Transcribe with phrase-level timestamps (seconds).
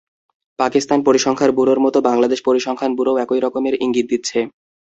[0.59, 4.39] পাকিস্তান পরিসংখ্যান ব্যুরোর মতো বাংলাদেশ পরিসংখ্যান ব্যুরোও একই রকমের ইঙ্গিত দিচ্ছে।